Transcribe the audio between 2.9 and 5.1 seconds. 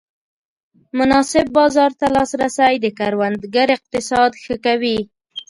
کروندګر اقتصاد ښه کوي.